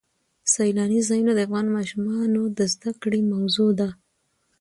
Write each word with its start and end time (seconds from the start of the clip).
سیلاني 0.53 0.99
ځایونه 1.07 1.31
د 1.35 1.39
افغان 1.47 1.67
ماشومانو 1.77 2.41
د 2.57 2.59
زده 2.73 2.91
کړې 3.01 3.19
موضوع 3.33 3.69
ده. 3.79 3.89